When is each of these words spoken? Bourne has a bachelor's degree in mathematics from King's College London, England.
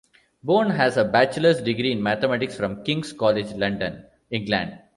Bourne 0.41 0.71
has 0.71 0.97
a 0.97 1.05
bachelor's 1.05 1.61
degree 1.61 1.91
in 1.91 2.01
mathematics 2.01 2.55
from 2.57 2.83
King's 2.83 3.13
College 3.13 3.51
London, 3.51 4.03
England. 4.31 4.79